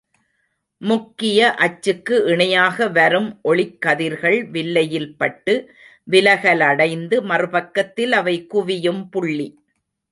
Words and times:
முக்கிய 0.81 1.39
அச்சுக்கு 1.65 2.15
இணையாக 2.25 2.87
வரும் 2.87 3.29
ஒளிக் 3.43 3.77
கதிர்கள் 3.79 4.39
வில்லையில் 4.49 5.09
பட்டு 5.15 5.55
விலகலடைந்து 6.07 7.17
மறுபக்கத்தில் 7.31 8.11
அவை 8.11 8.35
குவியும் 8.53 9.03
புள்ளி. 9.09 9.47